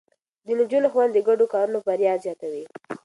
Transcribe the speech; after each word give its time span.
د 0.45 0.47
نجونو 0.57 0.87
ښوونه 0.91 1.11
د 1.13 1.17
ګډو 1.27 1.45
کارونو 1.53 1.77
بريا 1.87 2.13
زياتوي. 2.23 2.63